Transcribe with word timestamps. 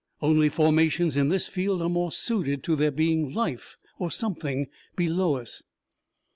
Only, 0.19 0.49
formations 0.49 1.15
in 1.15 1.29
this 1.29 1.47
field 1.47 1.79
are 1.79 1.87
more 1.87 2.11
suited 2.11 2.63
to 2.63 2.75
there 2.75 2.89
being 2.89 3.31
life 3.35 3.77
or 3.99 4.09
something 4.09 4.67
below 4.95 5.35
us. 5.35 5.61